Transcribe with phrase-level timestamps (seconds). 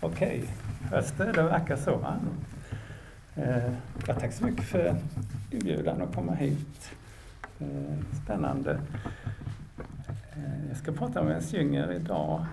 [0.00, 0.44] Okej,
[0.90, 1.32] hörs det?
[1.32, 1.96] Det verkar så.
[1.96, 2.16] Va?
[3.34, 3.72] Eh,
[4.06, 4.96] ja, tack så mycket för
[5.50, 6.90] inbjudan att komma hit.
[7.58, 8.80] Eh, spännande.
[10.32, 12.46] Eh, jag ska prata med Jens Jünger idag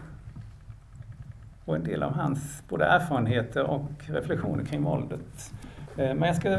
[1.65, 5.53] och en del av hans både erfarenheter och reflektioner kring våldet.
[5.97, 6.49] Eh, men jag ska,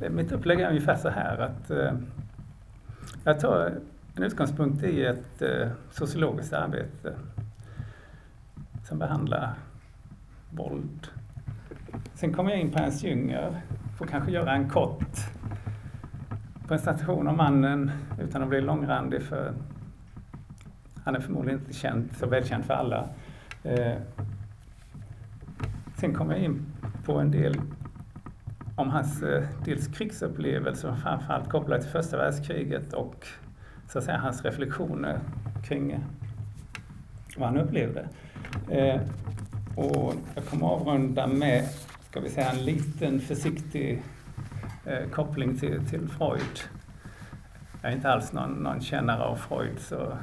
[0.00, 1.92] eh, mitt upplägg är ungefär så här att eh,
[3.24, 3.72] jag tar
[4.16, 7.14] en utgångspunkt i ett eh, sociologiskt arbete
[8.88, 9.54] som behandlar
[10.56, 11.08] våld.
[12.14, 13.60] Sen kommer jag in på Ernst Jünger,
[13.98, 15.16] får kanske göra en kort
[16.68, 17.90] presentation av mannen
[18.20, 19.54] utan att bli långrandig för
[21.04, 23.08] han är förmodligen inte känd, så välkänd för alla.
[23.62, 23.94] Eh,
[25.96, 26.66] sen kommer jag in
[27.04, 27.60] på en del
[28.76, 33.26] om hans eh, dels krigsupplevelser, framförallt kopplat till första världskriget och
[33.88, 35.20] så att säga hans reflektioner
[35.64, 35.98] kring
[37.36, 38.08] vad han upplevde.
[38.70, 39.00] Eh,
[39.76, 41.68] och jag kommer avrunda med,
[42.10, 44.02] ska vi säga, en liten försiktig
[44.84, 46.60] eh, koppling till, till Freud.
[47.82, 50.16] Jag är inte alls någon, någon kännare av Freud så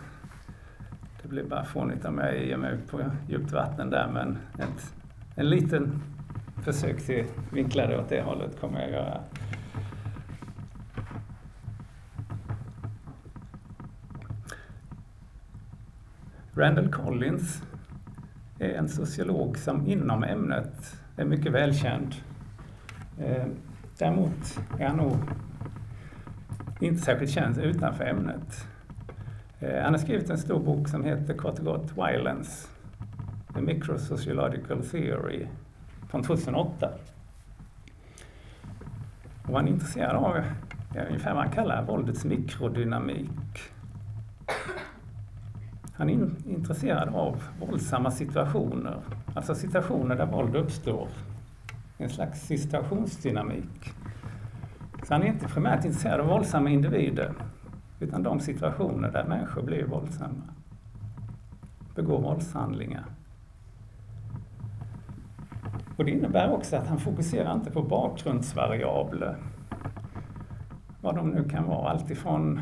[1.22, 4.94] det blir bara fånigt om jag ger mig ut på djupt vatten där men ett,
[5.36, 6.02] en liten
[6.64, 9.22] försök till vinklade åt det hållet kommer jag göra.
[16.56, 17.64] Randall Collins
[18.60, 22.16] Eh, en sociolog som inom ämnet är mycket välkänd.
[23.20, 23.46] Eh,
[23.98, 25.18] däremot är han nog
[26.80, 28.68] inte särskilt känd utanför ämnet.
[29.60, 32.68] Eh, han har skrivit en stor bok som heter kort och gott Violence,
[33.56, 35.48] The Microsociological Theory
[36.10, 36.90] från 2008.
[39.48, 40.44] Och han är intresserad av
[40.96, 43.30] är ungefär vad han kallar våldets mikrodynamik.
[45.94, 48.98] Han är in, intresserad av våldsamma situationer,
[49.36, 51.08] alltså situationer där våld uppstår.
[51.98, 53.94] En slags situationsdynamik.
[55.04, 57.34] Så han är inte primärt intresserad av våldsamma individer,
[58.00, 60.44] utan de situationer där människor blir våldsamma,
[61.96, 63.06] begår våldshandlingar.
[65.98, 69.38] Och det innebär också att han fokuserar inte på bakgrundsvariabler.
[71.02, 72.60] Vad de nu kan vara, alltifrån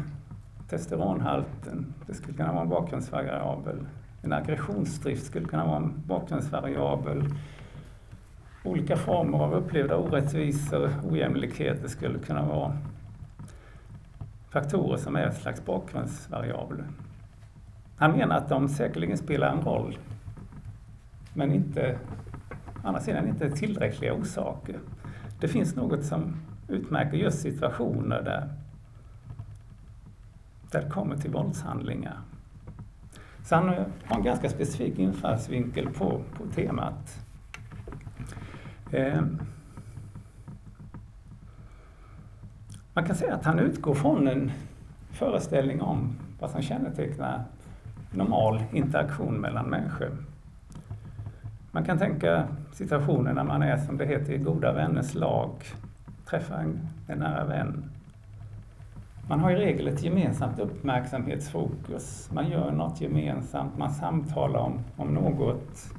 [0.71, 3.87] testosteronhalten, det skulle kunna vara en bakgrundsvariabel.
[4.21, 7.23] En aggressionsdrift skulle kunna vara en bakgrundsvariabel.
[8.63, 12.77] Olika former av upplevda orättvisor, ojämlikheter skulle kunna vara
[14.49, 16.83] faktorer som är ett slags bakgrundsvariabel.
[17.97, 19.97] Han menar att de säkerligen spelar en roll,
[21.33, 21.99] men inte
[22.83, 24.79] å andra sidan inte tillräckliga orsaker.
[25.39, 26.35] Det finns något som
[26.67, 28.60] utmärker just situationer där,
[30.71, 32.19] där det kommer till våldshandlingar.
[33.43, 37.25] Så han har en ganska specifik infallsvinkel på, på temat.
[38.91, 39.21] Eh,
[42.93, 44.51] man kan säga att han utgår från en
[45.11, 47.43] föreställning om vad som kännetecknar
[48.11, 50.17] normal interaktion mellan människor.
[51.71, 55.51] Man kan tänka situationer när man är, som det heter, i goda vänners lag,
[56.25, 57.91] träffar en, en nära vän.
[59.31, 62.30] Man har i regel ett gemensamt uppmärksamhetsfokus.
[62.34, 65.94] Man gör något gemensamt, man samtalar om, om något.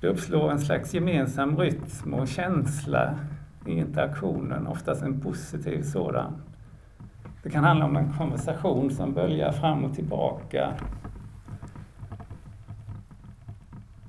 [0.00, 3.14] Det uppslår en slags gemensam rytm och känsla
[3.66, 6.32] i interaktionen, oftast en positiv sådan.
[7.42, 10.72] Det kan handla om en konversation som böljar fram och tillbaka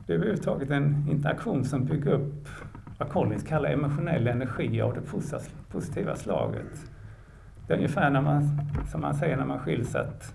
[0.08, 2.48] Det är överhuvudtaget en interaktion som bygger upp
[2.98, 5.02] vad Collins kallar emotionell energi av det
[5.72, 6.92] positiva slaget.
[7.68, 8.62] Det är ungefär när man,
[8.92, 10.34] som man säger när man skiljs att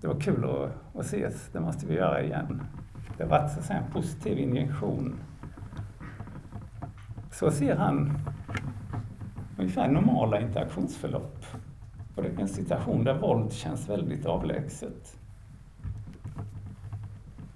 [0.00, 2.62] det var kul att, att ses, det måste vi göra igen.
[3.16, 5.14] Det har varit så säga, en positiv injektion.
[7.30, 8.18] Så ser han
[9.58, 11.44] ungefär normala interaktionsförlopp.
[12.14, 15.18] Och det är en situation där våld känns väldigt avlägset.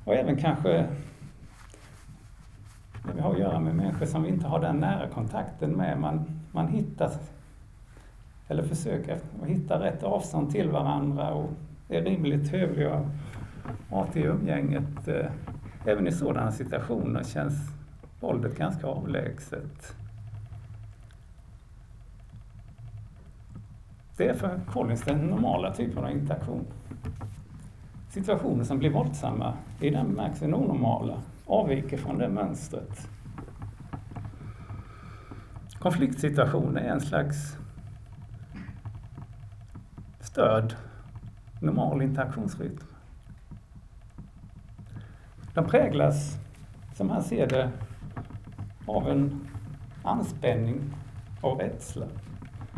[0.04, 0.86] Och även kanske
[3.06, 6.00] när vi har att göra med människor som vi inte har den nära kontakten med.
[6.00, 7.10] Man, man hittar,
[8.52, 11.50] eller försöker hitta rätt avstånd till varandra och
[11.88, 13.10] är rimligt hövliga
[13.90, 15.08] och artiga i umgänget.
[15.08, 15.26] Eh,
[15.86, 17.54] även i sådana situationer känns
[18.20, 19.96] våldet ganska avlägset.
[24.16, 26.64] Det är för Collins den normala typen av interaktion.
[28.08, 33.08] Situationer som blir våldsamma är i den bemärkelsen onormala avviker från det mönstret.
[35.78, 37.61] Konfliktsituationer är en slags
[40.32, 40.74] störd
[41.60, 42.78] normal interaktionsrytm.
[45.54, 46.38] De präglas
[46.94, 47.70] som han ser det,
[48.86, 49.48] av en
[50.02, 50.80] anspänning
[51.40, 52.06] och rädsla.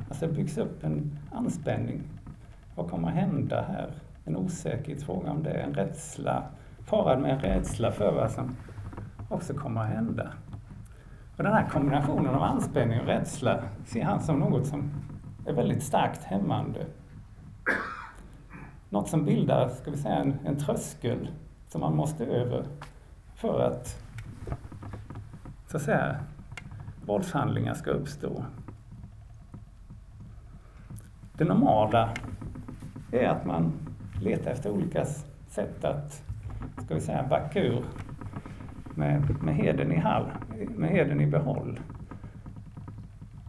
[0.09, 2.03] Alltså det byggs upp en anspänning.
[2.75, 3.91] Vad kommer att hända här?
[4.25, 6.43] En osäkerhetsfråga om det, en rädsla
[6.87, 8.57] parad med en rädsla för vad som
[9.29, 10.31] också kommer att hända.
[11.37, 14.91] Och den här kombinationen av anspänning och rädsla ser han som något som
[15.47, 16.87] är väldigt starkt hämmande.
[18.95, 21.31] Något som bildar, ska vi säga, en, en tröskel
[21.69, 22.65] som man måste över
[23.35, 24.03] för att,
[25.67, 26.17] så att säga,
[27.07, 28.45] våldshandlingar ska uppstå.
[31.33, 32.15] Det normala
[33.13, 33.73] är att man
[34.23, 35.05] letar efter olika
[35.49, 36.23] sätt att,
[36.85, 37.85] ska vi säga, backa ur
[38.95, 40.31] med, med heden i hall,
[40.77, 41.81] med heden i behåll.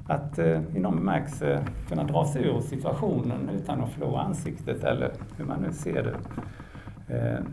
[0.07, 5.12] Att eh, i någon bemärkelse kunna dra sig ur situationen utan att förlora ansiktet eller
[5.38, 6.18] hur man nu ser det.
[7.16, 7.44] Eh,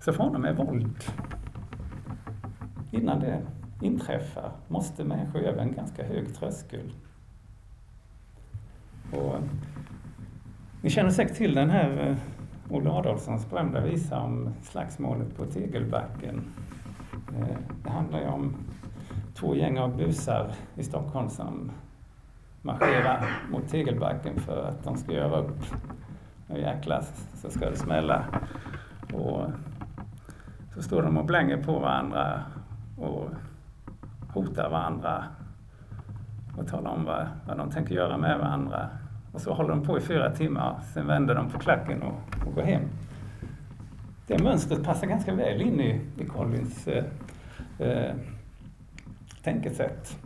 [0.00, 1.04] så för honom är våld,
[2.90, 3.42] innan det
[3.82, 6.92] inträffar, måste människor över en ganska hög tröskel.
[9.12, 9.40] Och, eh,
[10.82, 12.16] ni känner säkert till den här eh,
[12.70, 16.42] Olle Adolfssons berömda visa om slagsmålet på Tegelbacken.
[17.38, 18.56] Eh, det handlar ju om
[19.38, 21.70] två gäng av busar i Stockholm som
[22.62, 25.56] marscherar mot Tegelbacken för att de ska göra upp.
[26.46, 27.04] Nu jäklar
[27.34, 28.24] så ska det smälla.
[29.12, 29.42] Och
[30.74, 32.42] så står de och blänger på varandra
[32.98, 33.28] och
[34.32, 35.24] hotar varandra
[36.58, 38.88] och talar om vad, vad de tänker göra med varandra.
[39.32, 42.54] Och så håller de på i fyra timmar, sen vänder de på klacken och, och
[42.54, 42.82] går hem.
[44.26, 47.04] Det mönstret passar ganska väl in i, i Collins eh,
[47.78, 48.14] eh,
[49.42, 50.18] tänkesätt.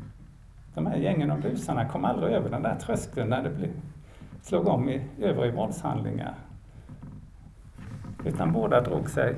[0.75, 3.71] De här gängen av busarna kom aldrig över den där tröskeln när det blev,
[4.43, 6.35] slog om i, över i våldshandlingar.
[8.25, 9.37] Utan båda drog sig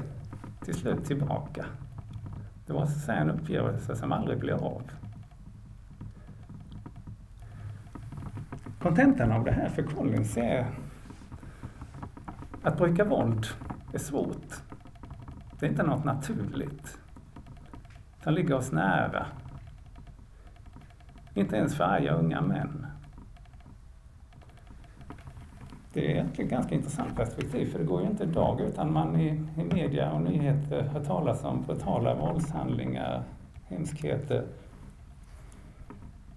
[0.65, 1.67] till slut tillbaka.
[2.67, 4.82] Det var så att säga en uppgörelse som aldrig blev av.
[8.82, 10.67] Kontentan av det här för Collins är
[12.62, 13.47] att bruka våld
[13.93, 14.62] är svårt.
[15.59, 16.99] Det är inte något naturligt.
[18.25, 19.26] Det ligger oss nära.
[21.34, 22.86] Inte ens för arga unga män.
[25.92, 29.20] Det är egentligen ett ganska intressant perspektiv för det går ju inte dag utan man
[29.20, 33.22] i, i media och nyheter hör talas om brutala våldshandlingar,
[33.69, 34.46] hemskheter.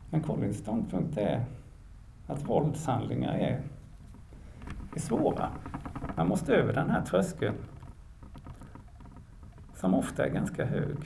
[0.10, 1.46] Men Collins ståndpunkt är
[2.28, 3.62] att våldshandlingar är,
[4.96, 5.50] är svåra.
[6.16, 7.56] Man måste över den här tröskeln
[9.76, 10.98] som ofta är ganska hög.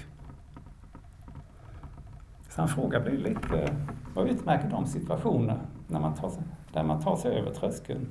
[2.55, 3.75] Så han frågar blir lite,
[4.13, 6.43] vad utmärker de situationer när man tar sig,
[6.73, 8.07] där man tar sig över tröskeln?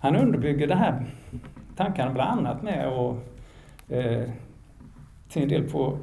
[0.00, 1.06] Han underbygger det här
[1.76, 3.16] tankarna bland annat med att
[3.88, 4.30] eh,
[5.28, 5.98] till en del på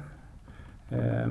[0.89, 1.27] Eh,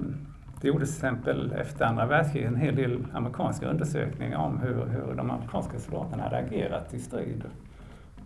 [0.61, 5.15] det gjordes till exempel efter andra världskriget en hel del amerikanska undersökningar om hur, hur
[5.15, 7.45] de amerikanska soldaterna hade agerat i strid.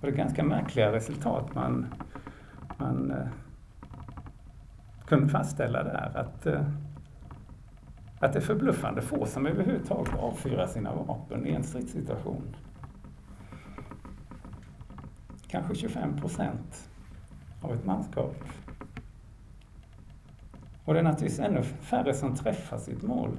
[0.04, 1.86] Och det är ganska märkliga resultat man,
[2.78, 3.26] man eh,
[5.06, 6.12] kunde fastställa där.
[6.14, 6.64] Att, eh,
[8.20, 12.42] att det är förbluffande få som överhuvudtaget avfyrar sina vapen i en stridssituation.
[15.48, 16.88] Kanske 25 procent
[17.62, 18.36] av ett manskap
[20.84, 23.30] och det är naturligtvis ännu färre som träffar sitt mål.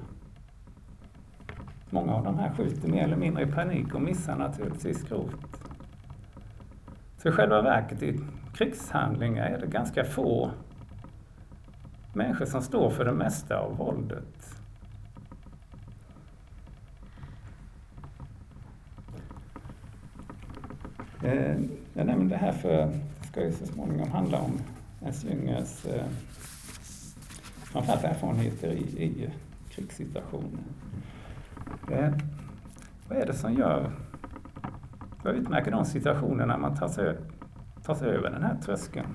[1.90, 5.55] Många av de här skjuter mer eller mindre i panik och missar naturligtvis grovt.
[7.26, 8.20] Så i själva verket i
[8.54, 10.52] krigshandlingar är det ganska få
[12.14, 14.60] människor som står för det mesta av våldet.
[21.24, 21.58] Eh,
[21.94, 22.70] jag nämnde det här för
[23.22, 24.62] det ska ju så småningom handla om
[25.06, 25.26] S.
[25.30, 26.06] Jüngers eh,
[27.64, 29.30] framförallt erfarenheter i, i
[29.70, 30.64] krigssituationer.
[31.92, 32.14] Eh,
[33.08, 33.92] vad är det som gör,
[35.26, 37.18] vad utmärker de situationer när man tar sig,
[37.84, 39.08] tar sig över den här tröskeln?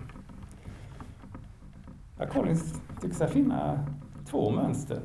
[2.18, 3.86] Ja, Collins tycker sig finna
[4.26, 5.00] två mönster.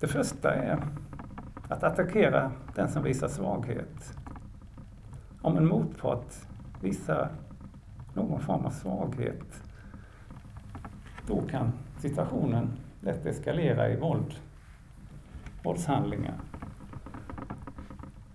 [0.00, 0.84] Det första är
[1.68, 4.16] att attackera den som visar svaghet.
[5.42, 6.34] Om en motpart
[6.82, 7.28] visar
[8.14, 9.62] någon form av svaghet
[11.26, 14.34] då kan situationen lätt eskalera i våld,
[15.62, 16.34] våldshandlingar.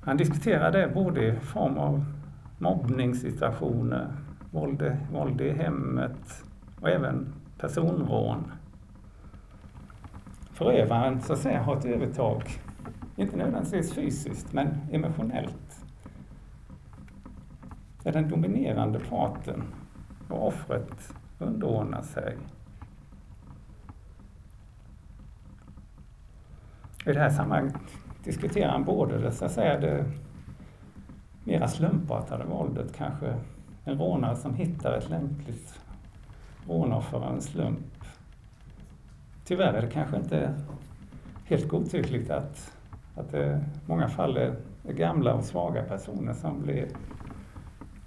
[0.02, 2.06] Han diskuterar det både i form av
[2.58, 4.08] mobbningssituationer,
[4.52, 6.44] våld, våld i hemmet
[6.82, 8.52] och även personrån.
[10.54, 12.44] förövaren så att säga har ett övertag,
[13.16, 15.86] inte nödvändigtvis fysiskt, men emotionellt.
[18.04, 19.64] är den dominerande parten
[20.30, 22.38] och offret underordnar sig.
[27.06, 27.76] I det här sammanhanget
[28.24, 30.06] diskuterar han både det, så att säga, det
[31.44, 33.36] mera slumpartade våldet, kanske
[33.86, 35.80] en rånare som hittar ett lämpligt
[36.68, 37.80] rånoffer av en slump.
[39.46, 40.54] Tyvärr är det kanske inte
[41.46, 42.72] helt godtyckligt att,
[43.16, 46.88] att det i många fall är gamla och svaga personer som blir,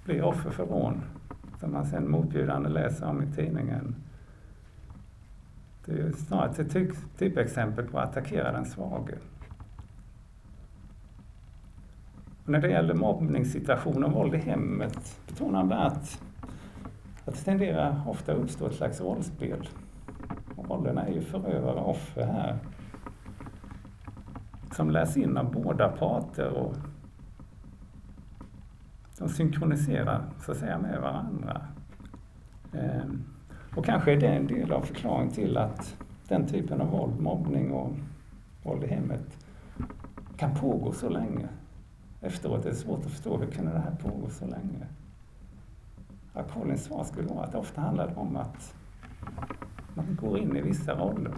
[0.05, 1.01] blir offer för rån.
[1.59, 3.95] Som man sen motbjudande läser om i tidningen.
[5.85, 9.17] Det är snarare ett typ, typexempel på att attackera den svage.
[12.43, 16.21] Och när det gäller mobbningssituationer och våld i hemmet betonar han bland annat
[17.25, 19.69] att det tenderar ofta att uppstå ett slags rollspel.
[20.55, 22.57] Och rollerna är ju förövare och offer här.
[24.71, 26.75] Som läs in av båda parter och
[29.19, 31.61] de synkroniserar så att säga med varandra.
[32.73, 33.23] Ehm,
[33.75, 35.97] och kanske är det en del av förklaringen till att
[36.27, 37.91] den typen av våld, mobbning och
[38.63, 39.37] våld i hemmet
[40.37, 41.47] kan pågå så länge.
[42.23, 44.87] Efteråt är det svårt att förstå hur kunde det här pågå så länge.
[46.33, 48.75] Ja, Collins svar skulle vara att det ofta handlar om att
[49.93, 51.33] man går in i vissa roller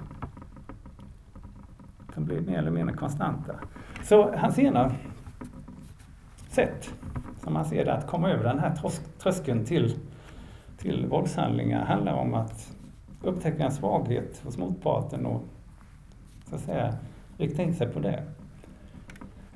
[2.13, 3.55] som blir mer eller mindre konstanta.
[4.03, 4.95] Så hans ena
[6.49, 6.93] sätt,
[7.43, 8.75] som han ser det, att komma över den här
[9.19, 9.99] tröskeln till,
[10.77, 12.73] till våldshandlingar handlar om att
[13.21, 15.41] upptäcka en svaghet hos motparten och
[16.49, 16.95] så att säga
[17.37, 18.23] rikta in sig på det.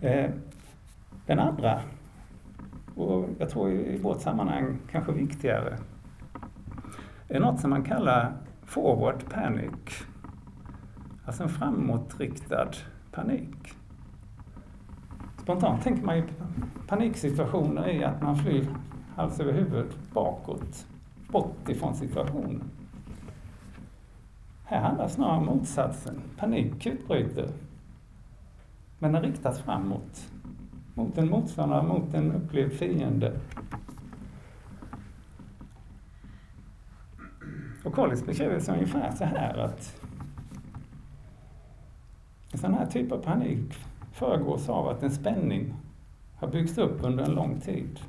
[0.01, 0.31] Eh,
[1.29, 1.81] den andra,
[2.95, 5.77] och jag tror i vårt sammanhang kanske viktigare,
[7.27, 8.33] är något som man kallar
[8.63, 10.03] forward panic.
[11.25, 12.71] Alltså en framåtriktad
[13.11, 13.73] panik.
[15.37, 16.23] Spontant tänker man ju
[16.87, 18.67] paniksituationer i att man flyr
[19.15, 20.87] hals över huvud bakåt,
[21.31, 22.63] bort ifrån situationen.
[24.65, 26.21] Här handlar snarare om motsatsen.
[26.37, 27.49] Panik utbryter,
[28.99, 30.29] men den riktas framåt
[30.99, 33.39] mot en motståndare, mot en upplevd fiende.
[37.83, 40.01] Och Collins beskriver det ungefär så här att
[42.51, 43.73] en sån här typ av panik
[44.13, 45.73] föregås av att en spänning
[46.35, 47.99] har byggts upp under en lång tid.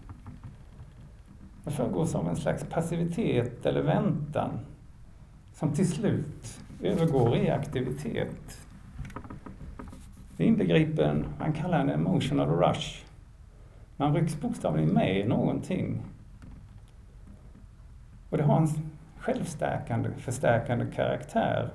[1.65, 4.51] Det föregås av en slags passivitet eller väntan
[5.55, 8.60] som till slut övergår i aktivitet.
[10.41, 13.05] Det inbegriper en, man kallar en emotional rush.
[13.97, 16.03] Man rycks bokstavligen med i någonting.
[18.31, 18.69] Och det har en
[19.19, 21.71] självstärkande, förstärkande karaktär.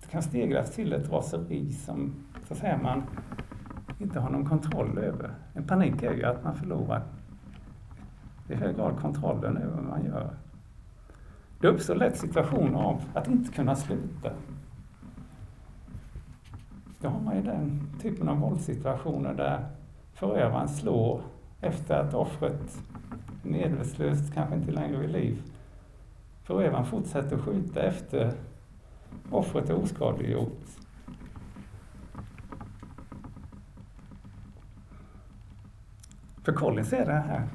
[0.00, 2.14] Det kan stegras till ett raseri som,
[2.48, 3.02] så att säga, man
[3.98, 5.34] inte har någon kontroll över.
[5.54, 7.02] En panik är ju att man förlorar
[8.48, 10.30] i hög grad kontrollen över vad man gör.
[11.60, 14.32] Det uppstår lätt situationer av att inte kunna sluta.
[17.00, 19.66] Då har man ju den typen av våldssituationer där
[20.14, 21.20] förövaren slår
[21.60, 22.82] efter att offret
[23.42, 25.42] medvetslöst, kanske inte längre vid liv.
[26.42, 28.32] Förövaren fortsätter skjuta efter
[29.30, 30.66] offret är oskadliggjort.
[36.42, 37.48] För Collins är det den här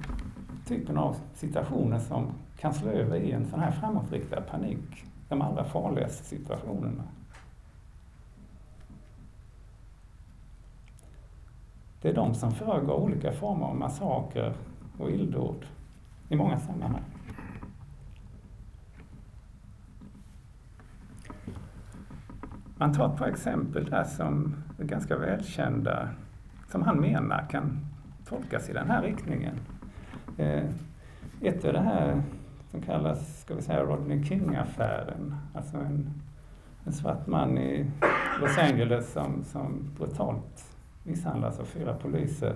[0.67, 5.05] typen av situationer som kan slå över i en sån här framåtriktad panik.
[5.29, 7.03] De allra farligaste situationerna.
[12.05, 14.53] Det är de som föregår olika former av massakrer
[14.97, 15.65] och illdåd
[16.29, 17.03] i många sammanhang.
[22.77, 26.09] Man tar ett par exempel där som är ganska välkända,
[26.71, 27.79] som han menar kan
[28.25, 29.55] tolkas i den här riktningen.
[30.37, 30.65] Eh,
[31.41, 32.21] ett är det här
[32.71, 35.35] som kallas, ska vi säga, Rodney King-affären.
[35.53, 36.21] Alltså en,
[36.83, 37.91] en svart man i
[38.41, 40.74] Los Angeles som, som brutalt
[41.05, 42.55] misshandlas av fyra poliser.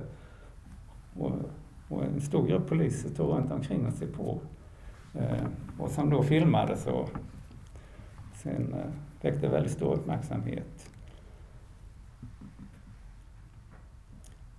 [1.14, 1.32] Och,
[1.90, 4.40] och en stor grupp poliser tog runt omkring och såg på.
[5.14, 5.46] Eh,
[5.78, 7.10] och som då filmades och
[8.34, 8.92] sen eh,
[9.22, 10.90] väckte väldigt stor uppmärksamhet.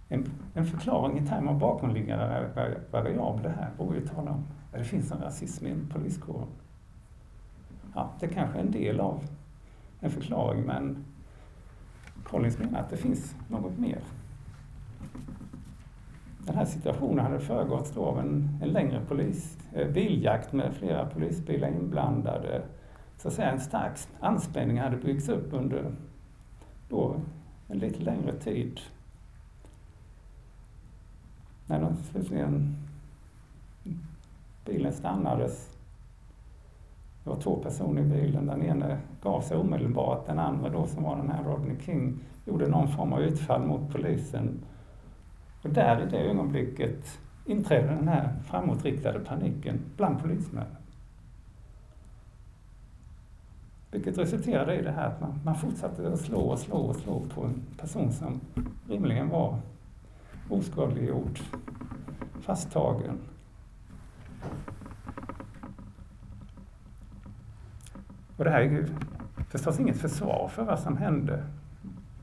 [0.09, 2.51] En, en förklaring i termer av bakomliggande
[2.91, 6.49] variabler här vore ju tala om att det finns en rasism i poliskåren.
[7.95, 9.25] Ja, det kanske är en del av
[10.01, 11.05] en förklaring men
[12.31, 13.99] Collins menar att det finns något mer.
[16.39, 21.69] Den här situationen hade föregåtts av en, en längre polis, eh, biljakt med flera polisbilar
[21.69, 22.63] inblandade.
[23.17, 25.93] så att säga, en stark anspänning hade byggts upp under
[26.89, 27.17] då
[27.69, 28.81] en lite längre tid.
[31.67, 32.77] När de slutligen
[34.65, 35.80] bilen stannades.
[37.25, 38.47] Det var två personer i bilen.
[38.47, 40.27] Den ene gav sig omedelbart.
[40.27, 43.93] Den andra då som var den här Rodney King gjorde någon form av utfall mot
[43.93, 44.61] polisen.
[45.63, 50.77] Och där i det ögonblicket inträdde den här framåtriktade paniken bland polismännen.
[53.91, 57.21] Vilket resulterade i det här att man, man fortsatte att slå och slå och slå
[57.35, 58.41] på en person som
[58.89, 59.57] rimligen var
[60.49, 61.41] oskadliggjord,
[62.41, 63.19] fasttagen.
[68.41, 68.87] Och det här är ju
[69.49, 71.45] förstås inget försvar för vad som hände.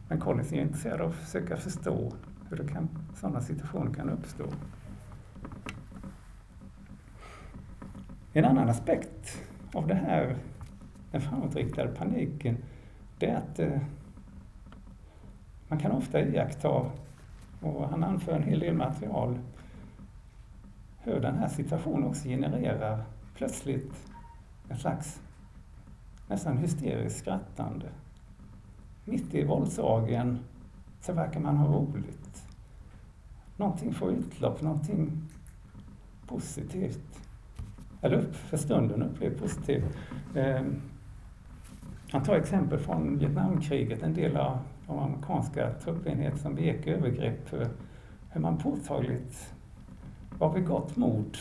[0.08, 2.14] Men Collins är intresserad av att försöka förstå
[2.50, 4.44] hur det kan, sådana situationer kan uppstå.
[8.34, 9.42] En annan aspekt
[9.74, 10.36] av det här,
[11.12, 12.58] den framåtriktade paniken,
[13.20, 13.82] det är att eh,
[15.68, 16.70] man kan ofta iaktta,
[17.62, 19.40] och han anför en hel del material,
[21.00, 23.04] hur den här situationen också genererar
[23.36, 24.10] plötsligt
[24.70, 25.22] en slags
[26.28, 27.86] nästan hysteriskt skrattande.
[29.06, 30.40] Mitt i våldsagen
[31.02, 32.48] så verkar man ha roligt.
[33.58, 35.12] Någonting får utlopp, någonting
[36.28, 37.22] positivt.
[38.02, 39.98] Eller för stunden upplevt positivt.
[40.36, 40.62] Eh,
[42.12, 44.58] han tar exempel från Vietnamkriget, en del av
[44.88, 47.54] de amerikanska truppenheter som begick övergrepp,
[48.30, 49.54] hur man påtagligt
[50.40, 51.38] var vid gott mod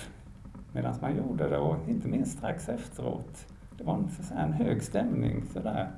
[0.72, 3.46] medan man gjorde det och inte minst strax efteråt.
[3.78, 5.90] Det var en, så en hög stämning sådär.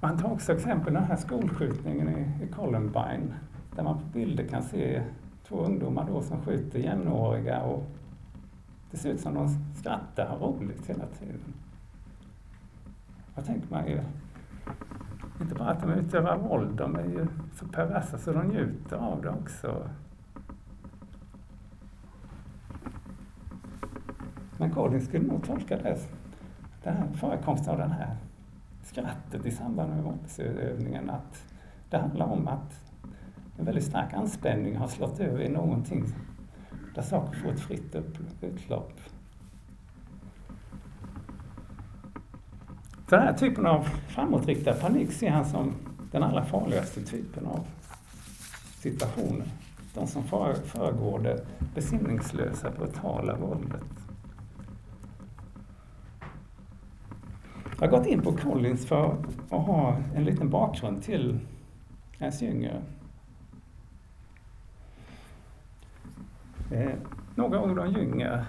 [0.00, 3.34] Man tar också exempel den här skolskjutningen i, i Columbine
[3.76, 5.02] där man på bilder kan se
[5.48, 7.86] två ungdomar då som skjuter jämnåriga och
[8.90, 11.54] det ser ut som de skrattar och har roligt hela tiden.
[13.34, 14.00] Vad tänker man ju,
[15.40, 19.22] inte bara att de utövar våld, de är ju så perversa så de njuter av
[19.22, 19.88] det också.
[24.62, 25.98] Men Collins skulle nog tolka det,
[26.82, 28.16] den här förekomsten av den här
[28.82, 31.44] skrattet i samband med våldsövningen, att
[31.90, 32.80] det handlar om att
[33.58, 36.04] en väldigt stark anspänning har slått över i någonting
[36.94, 37.96] där saker får ett fritt
[38.40, 38.92] utlopp.
[43.08, 45.74] Den här typen av framåtriktad panik ser han som
[46.10, 47.66] den allra farligaste typen av
[48.78, 49.46] situationer.
[49.94, 50.22] De som
[50.64, 53.80] föregår det besinningslösa, brutala våldet.
[57.81, 59.16] Jag har gått in på Collins för
[59.50, 61.38] att ha en liten bakgrund till
[62.18, 62.80] Ernst Jünger.
[66.70, 66.92] Eh,
[67.34, 68.44] några ord om Jünger.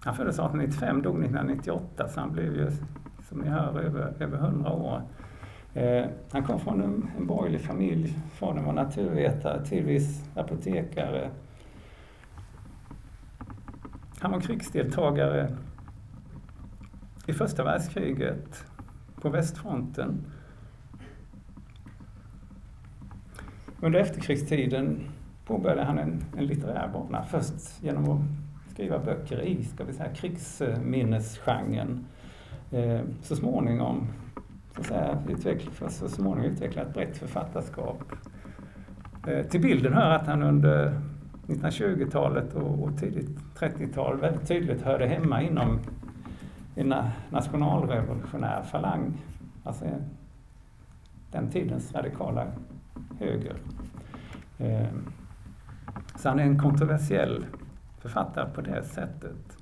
[0.00, 2.70] Han föddes 1895, dog 1998, så han blev ju,
[3.28, 5.02] som ni hör, över, över 100 år.
[5.74, 8.18] Eh, han kom från en, en borgerlig familj.
[8.32, 11.30] Fadern var naturvetare, tidvis apotekare.
[14.18, 15.56] Han var krigsdeltagare
[17.30, 18.64] i första världskriget
[19.20, 20.26] på västfronten.
[23.80, 25.00] Under efterkrigstiden
[25.46, 27.24] påbörjade han en, en litterär bana.
[27.24, 28.20] Först genom att
[28.72, 32.04] skriva böcker i, ska vi säga, krigsminnesgenren.
[32.70, 34.06] Eh, så småningom
[34.76, 38.02] så, säga, utveckla, så småningom utveckla ett brett författarskap.
[39.26, 41.00] Eh, till bilden hör att han under
[41.46, 45.78] 1920-talet och, och tidigt 30-tal väldigt tydligt hörde hemma inom
[46.80, 46.94] en
[47.30, 49.12] nationalrevolutionär falang.
[49.64, 49.84] Alltså
[51.30, 52.46] den tidens radikala
[53.18, 53.56] höger.
[54.58, 55.12] Ehm,
[56.16, 57.46] så han är en kontroversiell
[57.98, 59.56] författare på det sättet.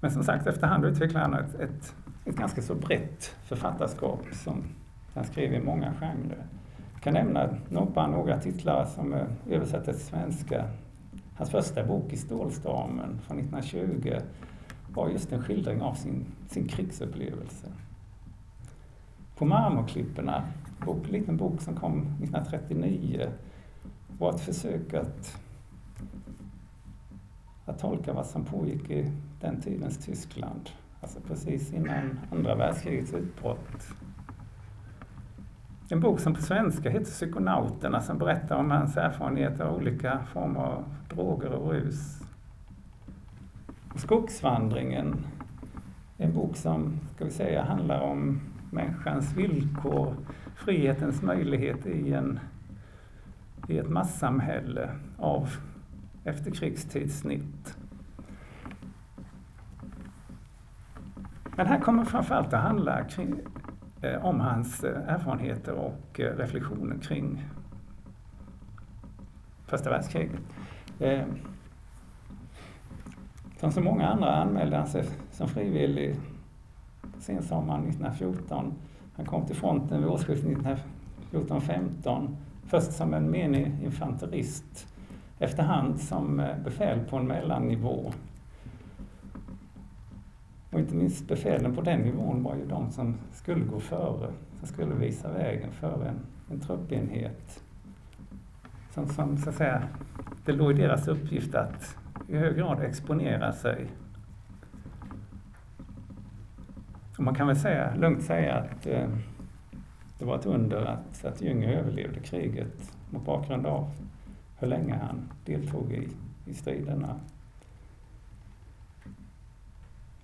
[0.00, 4.64] Men som sagt, efterhand utvecklar han ett, ett, ett ganska så brett författarskap som
[5.14, 6.44] han skrev i många genrer.
[6.96, 7.48] Jag kan nämna
[7.94, 10.64] bara några titlar som eh, är översatta till svenska.
[11.34, 14.16] Hans första bok, I stålstormen från 1920,
[14.94, 17.66] var just en skildring av sin, sin krigsupplevelse.
[19.36, 20.44] På marmorklipporna,
[20.86, 23.28] en liten bok som kom 1939,
[24.18, 25.38] var ett försök att,
[27.64, 30.70] att tolka vad som pågick i den tidens Tyskland.
[31.00, 33.88] Alltså precis innan andra världskrigets utbrott.
[35.88, 40.60] En bok som på svenska heter Psykonauterna som berättar om hans erfarenheter av olika former
[40.60, 42.22] av droger och rus.
[43.94, 45.16] Skogsvandringen,
[46.16, 50.14] en bok som, ska vi säga, handlar om människans villkor,
[50.56, 52.40] frihetens möjlighet i en
[53.68, 55.48] i ett massamhälle av
[56.24, 57.76] efterkrigstidssnitt.
[61.56, 63.34] Men här kommer framförallt att handla kring,
[64.02, 67.44] Eh, om hans eh, erfarenheter och eh, reflektioner kring
[69.66, 70.40] första världskriget.
[73.56, 76.16] Som så många andra anmälde han sig som frivillig
[77.18, 78.74] sensommaren 1914.
[79.16, 80.80] Han kom till fronten vid årsskiftet
[81.32, 82.36] 1914-15.
[82.66, 84.86] Först som en menig infanterist.
[85.38, 88.12] Efterhand som befäl på en mellannivå.
[90.76, 94.68] Och inte minst befälen på den nivån var ju de som skulle gå före, som
[94.68, 96.18] skulle visa vägen för en,
[96.50, 97.62] en truppenhet.
[98.90, 99.82] Som, som så att säga,
[100.44, 101.96] det låg i deras uppgift att
[102.28, 103.86] i hög grad exponera sig.
[107.18, 109.08] Och man kan väl säga, lugnt säga att eh,
[110.18, 113.90] det var ett under att, att Jünger överlevde kriget mot bakgrund av
[114.58, 116.08] hur länge han deltog i,
[116.50, 117.20] i striderna.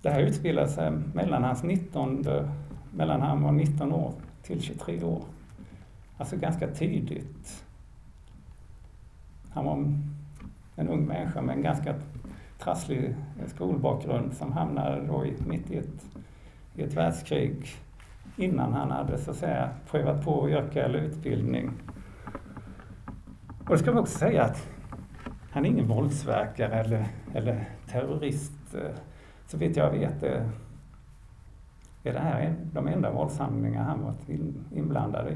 [0.03, 2.25] Det här utspelar sig mellan hans 19,
[2.91, 5.23] mellan han var 19 år till 23 år.
[6.17, 7.65] Alltså ganska tidigt.
[9.49, 9.73] Han var
[10.75, 11.95] en ung människa med en ganska
[12.59, 13.15] trasslig
[13.47, 16.05] skolbakgrund som hamnade då i, mitt i ett,
[16.75, 17.67] i ett världskrig
[18.37, 21.71] innan han hade så att säga prövat på yrke eller utbildning.
[23.59, 24.67] Och det ska vi också säga att
[25.51, 28.75] han är ingen våldsverkare eller, eller terrorist.
[29.53, 30.49] Så vitt jag vet är,
[32.03, 34.29] är det här de enda våldshandlingar han varit
[34.71, 35.35] inblandad i.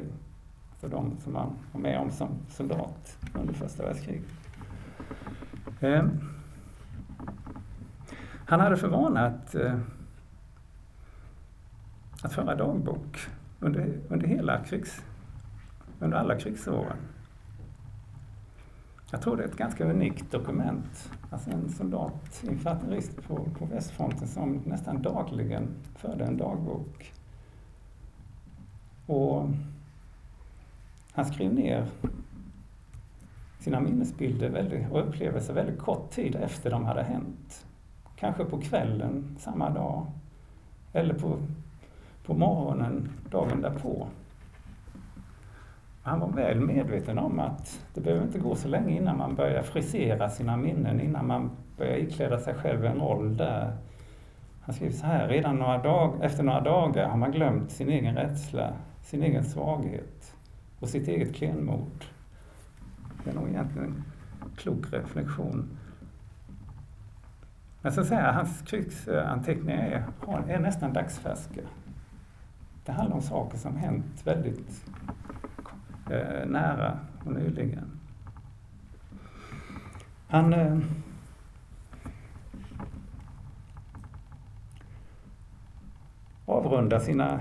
[0.72, 4.26] Alltså de som han var med om som soldat under första världskriget.
[5.80, 6.06] Eh,
[8.48, 9.80] han hade för vana att, eh,
[12.24, 13.18] att föra dagbok
[13.60, 15.02] under, under hela krigs,
[16.00, 16.98] under alla krigsåren.
[19.12, 21.12] Jag tror det är ett ganska unikt dokument.
[21.30, 27.14] Alltså en soldat, infanterist på, på västfronten som nästan dagligen förde en dagbok.
[29.06, 29.50] Och
[31.12, 31.88] han skrev ner
[33.60, 37.66] sina minnesbilder väldigt, och upplevelser väldigt kort tid efter de hade hänt.
[38.16, 40.06] Kanske på kvällen samma dag
[40.94, 41.38] eller på,
[42.26, 44.08] på morgonen dagen därpå.
[46.08, 49.64] Han var väl medveten om att det behöver inte gå så länge innan man börjar
[49.64, 53.78] frisera sina minnen, innan man börjar ikläda sig själv en roll där.
[54.62, 58.16] Han skriver så här, redan några dag, efter några dagar har man glömt sin egen
[58.16, 60.36] rädsla, sin egen svaghet
[60.80, 62.06] och sitt eget klenmod.
[63.24, 64.04] Det är nog egentligen en
[64.56, 65.78] klok reflektion.
[67.82, 71.62] Men så att hans krigsanteckningar är, är nästan dagsfärska.
[72.86, 74.86] Det handlar om saker som hänt väldigt
[76.10, 77.92] Eh, nära och nyligen.
[80.28, 80.78] Han eh,
[86.46, 87.40] avrundar sina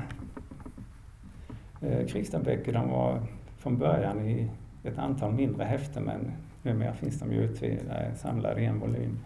[1.81, 2.73] eh, krigsdagböcker.
[2.73, 3.23] De var
[3.59, 4.51] från början i
[4.85, 9.19] ett antal mindre häften men numera finns de ju utvidgade, eh, samlade i en volym.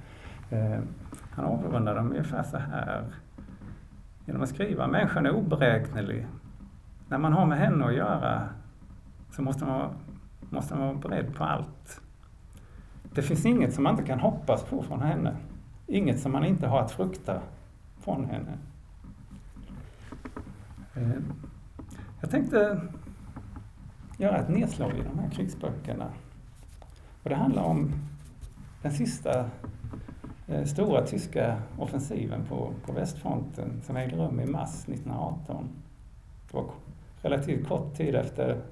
[0.51, 0.79] Eh,
[1.31, 3.05] han avrundar dem ungefär så här
[4.27, 6.27] genom att skriva människan är oberäknelig.
[7.09, 8.49] När man har med henne att göra
[9.31, 9.91] så måste man,
[10.41, 12.01] måste man vara beredd på allt.
[13.15, 15.37] Det finns inget som man inte kan hoppas på från henne.
[15.87, 17.41] Inget som man inte har att frukta
[17.99, 18.59] från henne.
[20.95, 21.23] Eh,
[22.21, 22.81] jag tänkte
[24.19, 26.07] göra ett nedslag i de här krigsböckerna.
[27.23, 27.93] Och det handlar om
[28.83, 29.45] den sista
[30.47, 35.69] eh, stora tyska offensiven på, på västfronten som ägde rum i mars 1918.
[36.51, 36.71] Det var
[37.23, 38.63] relativt kort tid efter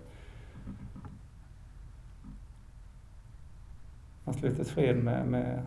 [4.28, 5.62] man slutit fred med, med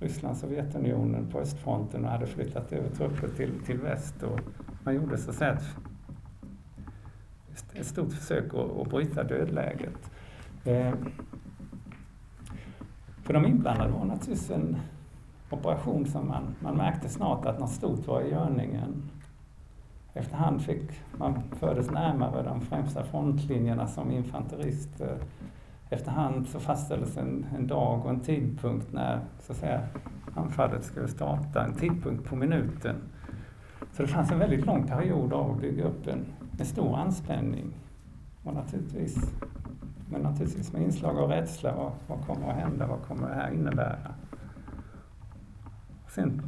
[0.00, 4.22] Ryssland, Sovjetunionen på östfronten och hade flyttat över trupper till, till väst.
[4.22, 4.40] Och
[4.84, 5.62] man gjorde så att säga ett
[7.74, 10.10] ett stort försök att, att bryta dödläget.
[10.64, 10.92] Eh,
[13.22, 14.76] för de inblandade var naturligtvis en
[15.50, 19.10] operation som man, man märkte snart att något stort var i görningen.
[20.14, 25.18] Efterhand fick man fördes närmare de främsta frontlinjerna som infanterister.
[25.92, 29.82] Efterhand så fastställdes en, en dag och en tidpunkt när så att säga,
[30.34, 32.96] anfallet skulle starta, en tidpunkt på minuten.
[33.92, 36.24] Så det fanns en väldigt lång period av att bygga upp en,
[36.58, 37.76] en stor anspänning.
[38.44, 39.32] Och naturligtvis,
[40.10, 41.74] men naturligtvis med inslag av rädsla.
[41.74, 42.86] Vad, vad kommer att hända?
[42.86, 44.14] Vad kommer det här innebära?
[46.04, 46.42] Och sen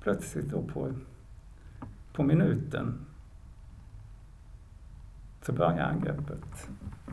[0.00, 0.92] plötsligt då på,
[2.12, 3.06] på minuten
[5.42, 6.70] så börjar angreppet.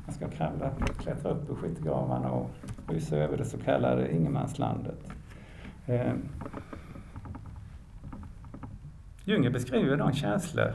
[0.07, 2.49] Han ska kravla, klättra upp ur skyttegravarna och
[2.87, 5.11] rusa över det så kallade ingenmanslandet.
[5.85, 6.13] Eh,
[9.23, 10.73] Jünger beskriver de känslor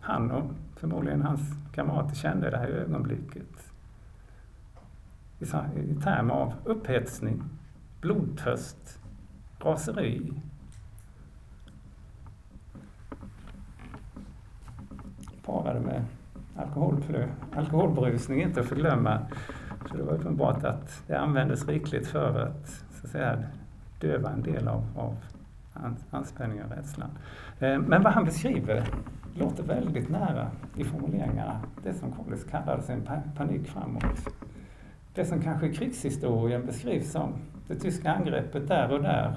[0.00, 1.40] han och förmodligen hans
[1.72, 3.72] kamrater kände i det här ögonblicket.
[5.38, 5.44] I,
[5.80, 7.42] i termer av upphetsning,
[8.00, 8.98] blodtörst,
[9.60, 10.32] raseri.
[15.44, 16.04] Parade med
[16.58, 17.02] alkohol,
[17.56, 19.18] alkoholberusning inte att förglömma.
[19.90, 23.38] Så det var uppenbart att det användes rikligt för att, så att säga,
[24.00, 25.16] döva en del av, av
[26.10, 27.10] anspänningen och rädslan.
[27.58, 28.84] Eh, men vad han beskriver
[29.34, 34.28] låter väldigt nära i formuleringarna det som Collis kallade sin panik framåt.
[35.14, 37.32] Det som kanske i krigshistorien beskrivs som
[37.68, 39.36] det tyska angreppet där och där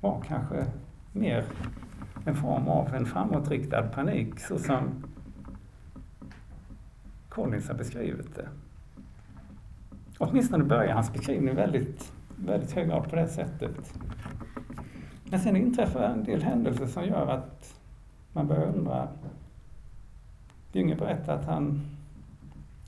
[0.00, 0.66] var kanske
[1.12, 1.44] mer
[2.24, 5.04] en form av en framåtriktad panik så som
[7.34, 8.48] Collins har beskrivit det.
[10.18, 13.94] Åtminstone börjar hans beskrivning väldigt, väldigt hög grad på det sättet.
[15.24, 17.80] Men sen inträffar en del händelser som gör att
[18.32, 19.08] man börjar undra.
[20.72, 21.80] Gynge berättar att han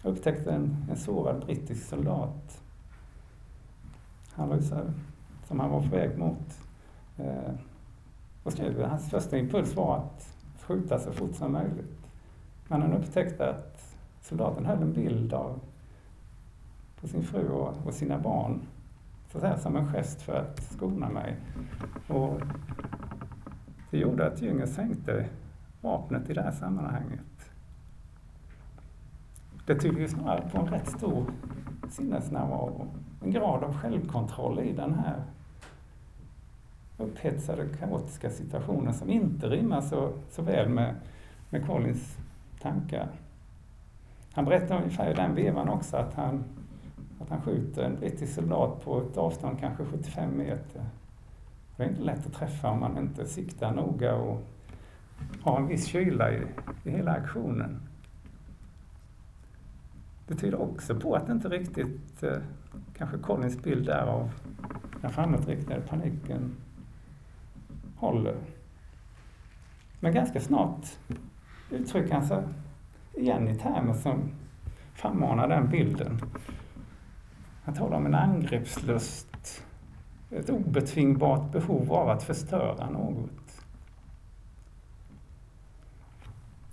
[0.05, 2.63] upptäckte en, en sårad brittisk soldat.
[4.33, 4.61] Han var
[5.47, 6.61] som han var på väg mot.
[7.19, 7.55] Eh,
[8.43, 12.09] och skrev, hans första impuls var att skjuta så fort som möjligt.
[12.69, 13.76] Men han upptäckte att
[14.29, 15.61] soldaten höll en bild av
[17.01, 18.61] på sin fru och, och sina barn
[19.33, 21.37] så här, som en gest för att skona mig.
[22.09, 22.41] Och
[23.91, 25.29] det gjorde att Jünger sänkte
[25.81, 27.51] vapnet i det här sammanhanget.
[29.67, 31.25] Det tyder ju snarare på en rätt stor
[31.91, 32.87] sinnesnärvaro,
[33.23, 35.23] en grad av självkontroll i den här
[36.99, 40.95] upphetsade, kaotiska situationen som inte rimmar så, så väl med,
[41.51, 42.19] med Collins
[42.61, 43.09] tankar.
[44.37, 46.45] Han berättar ungefär i den vevan också att han
[47.21, 50.85] att han skjuter en brittisk soldat på ett avstånd kanske 75 meter.
[51.77, 54.47] Det är inte lätt att träffa om man inte siktar noga och
[55.43, 56.43] har en viss kyla i,
[56.85, 57.81] i hela aktionen.
[60.27, 62.39] Det tyder också på att det inte riktigt, eh,
[62.97, 64.31] kanske Collins bild där av
[65.01, 66.57] den framåtriktade paniken
[67.97, 68.37] håller.
[70.01, 70.87] Men ganska snart
[71.71, 72.43] uttrycker han sig
[73.17, 74.31] igen i termer som
[74.95, 76.21] frammanar den bilden.
[77.65, 79.63] Han talar om en angreppslust,
[80.31, 83.67] ett obetvingbart behov av att förstöra något.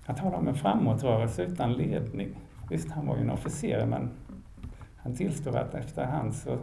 [0.05, 2.29] Han talar om en framåtrörelse utan ledning.
[2.69, 4.09] Visst, han var ju en officer, men
[4.97, 6.57] han tillstår att efterhand så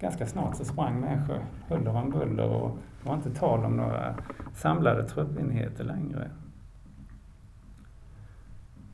[0.00, 4.14] ganska snart så sprang människor huller om buller och det var inte tal om några
[4.54, 6.30] samlade truppenheter längre.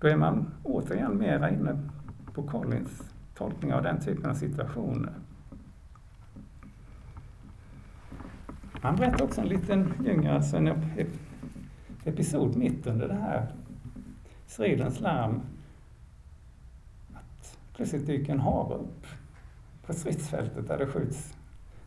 [0.05, 1.79] Då är man återigen mera inne
[2.35, 3.03] på Collins
[3.35, 5.12] tolkning av den typen av situationer.
[8.73, 10.69] Han berättar också en liten yngre, alltså en
[12.05, 13.53] episod mitt under det här
[14.47, 15.40] stridens larm.
[17.14, 19.07] Att plötsligt dyker en hare upp
[19.87, 21.35] på stridsfältet där det skjuts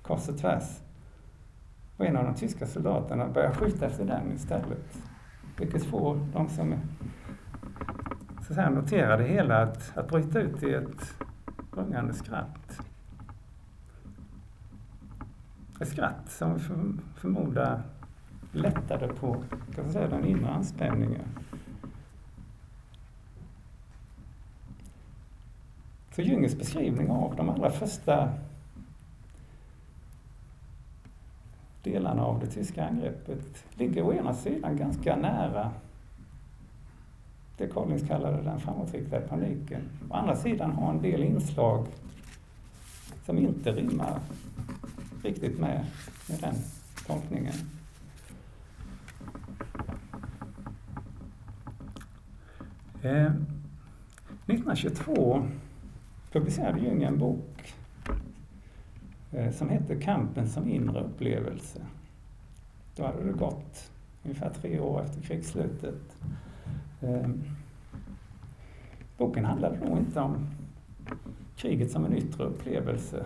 [0.01, 0.81] kors och tvärs.
[1.97, 4.97] Och en av de tyska soldaterna börjar skjuta efter den istället.
[5.57, 6.73] Vilket får de som
[8.47, 11.13] så att säga, notera det hela att, att bryta ut i ett
[11.71, 12.79] rungande skratt.
[15.79, 16.59] Ett skratt som vi
[17.15, 17.81] förmodar
[18.51, 19.43] lättade på
[19.75, 21.25] kan man säga, den inre anspänningen.
[26.11, 28.29] Så Jungers beskrivning av de allra första
[31.83, 35.71] delarna av det tyska angreppet ligger å ena sidan ganska nära
[37.57, 39.81] det Collins kallade den framåtriktade paniken.
[40.09, 41.87] Å andra sidan har en del inslag
[43.25, 44.19] som inte rimmar
[45.23, 45.85] riktigt med,
[46.29, 46.55] med den
[47.07, 47.53] tolkningen.
[53.01, 53.31] Eh,
[54.45, 55.47] 1922
[56.31, 57.73] publicerade Jung en bok
[59.31, 61.81] eh, som hette Kampen som inre upplevelse.
[62.95, 63.91] Då hade det gått
[64.23, 66.17] ungefär tre år efter krigsslutet.
[67.01, 67.29] Eh,
[69.17, 70.47] boken handlade nog inte om
[71.55, 73.25] kriget som en yttre upplevelse.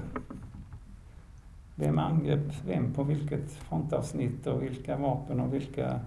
[1.76, 6.00] Vem angrep vem på vilket frontavsnitt och vilka vapen och vilka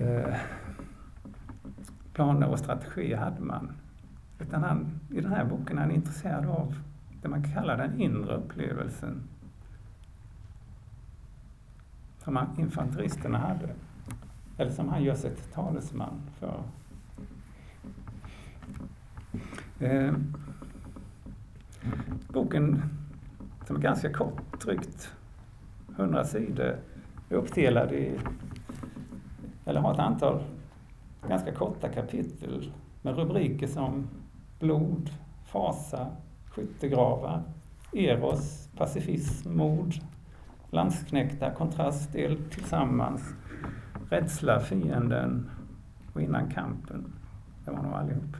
[0.00, 0.34] eh,
[2.12, 3.72] planer och strategier hade man.
[4.38, 6.74] Utan han, i den här boken är han intresserad av
[7.22, 9.22] det man kallar den inre upplevelsen.
[12.18, 13.68] Som infanteristerna hade.
[14.60, 16.62] Eller som han gör sig till talesman för.
[19.80, 20.12] Eh,
[22.28, 22.82] boken,
[23.66, 25.10] som är ganska kort, drygt
[25.96, 26.76] 100 sidor,
[27.28, 28.18] är uppdelad i,
[29.64, 30.42] eller har ett antal
[31.28, 34.08] ganska korta kapitel med rubriker som
[34.58, 35.10] blod,
[35.44, 36.06] fasa,
[36.50, 37.42] skyttegravar,
[37.92, 39.94] eros, pacifism, mord,
[40.70, 43.34] landsknäckta, kontrastdel, tillsammans,
[44.10, 45.50] rädsla, fienden
[46.12, 47.12] och innan kampen.
[47.64, 48.36] Det var nog allihop.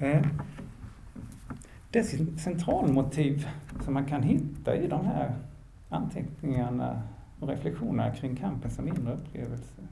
[0.00, 0.26] Eh.
[1.90, 2.04] Det
[2.40, 3.48] centralmotiv
[3.80, 5.34] som man kan hitta i de här
[5.88, 7.02] anteckningarna
[7.40, 9.82] och reflektionerna kring kampen som inre upplevelse.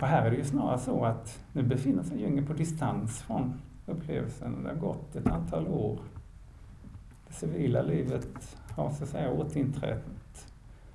[0.00, 3.60] Och här är det ju snarare så att nu befinner sig Jünger på distans från
[3.86, 4.62] upplevelsen.
[4.62, 5.98] Det har gått ett antal år.
[7.28, 10.46] Det civila livet har så att säga återinträtt.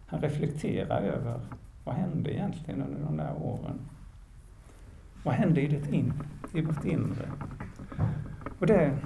[0.06, 1.40] Han reflekterar över
[1.84, 3.80] vad hände egentligen under de där åren?
[5.24, 6.14] Vad hände i, det in,
[6.54, 7.32] i vårt inre?
[8.60, 8.98] Och det,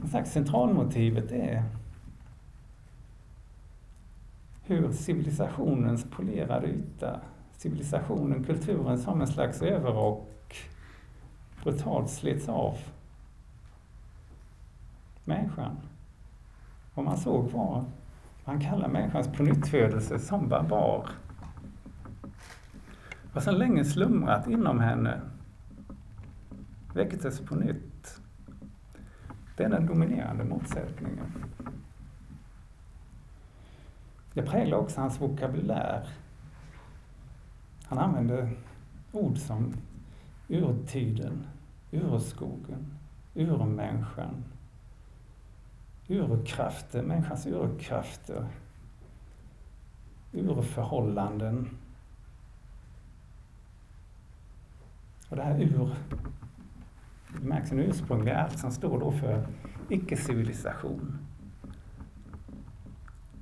[0.00, 1.62] som sagt, centralmotivet är
[4.62, 7.20] hur civilisationens polerade yta,
[7.56, 10.68] civilisationen, kulturen som en slags överrock
[11.62, 12.78] brutalt slits av
[15.24, 15.76] människan.
[16.96, 17.84] Vad man såg var,
[18.44, 21.10] man kallar människans pånyttfödelse som barbar
[23.32, 25.20] Vad som länge slumrat inom henne
[26.94, 28.20] väcktes på nytt.
[29.56, 31.32] Det är den dominerande motsättningen.
[34.32, 36.08] Det präglar också hans vokabulär.
[37.84, 38.50] Han använder
[39.12, 39.74] ord som
[40.48, 41.46] urtiden,
[41.90, 42.94] urskogen,
[43.34, 44.44] urmänniskan,
[46.08, 48.46] urkrafter, människans urkrafter,
[50.32, 51.68] urförhållanden,
[55.28, 55.94] Och det här ur
[57.40, 59.46] Det märks en ursprunglig allt som står då för
[59.88, 61.18] icke-civilisation.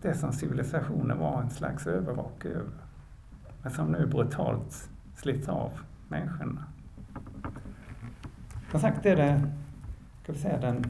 [0.03, 2.73] Det som civilisationen var en slags övervak över.
[3.63, 5.71] Men som nu brutalt slits av
[6.09, 6.65] människorna.
[8.71, 9.51] Som sagt, det är det,
[10.23, 10.85] ska vi säga, den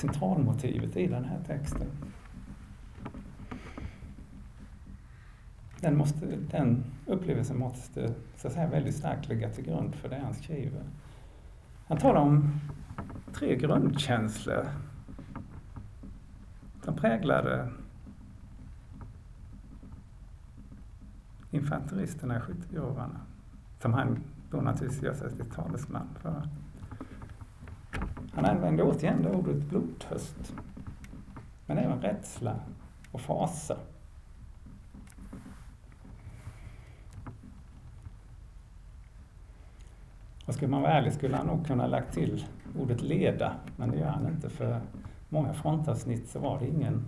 [0.00, 1.90] centralmotivet i den här texten.
[5.80, 10.18] den, måste, den upplevelsen måste så att säga, väldigt starkt ligga till grund för det
[10.18, 10.82] han skriver.
[11.86, 12.60] Han talar om
[13.32, 14.66] tre grundkänslor
[16.84, 17.68] som präglade
[21.50, 23.20] infanteristerna i skyttegravarna.
[23.82, 26.48] Som han då naturligtvis gör sig till talesman för.
[28.34, 30.52] Han använder återigen det ordet blodtörst.
[31.66, 32.56] Men även rädsla
[33.12, 33.76] och fasa.
[40.46, 42.44] Och skulle man vara ärlig skulle han nog kunna lagt till
[42.78, 44.80] ordet leda, men det gör han inte för
[45.28, 47.04] många frontavsnitt så var det ingen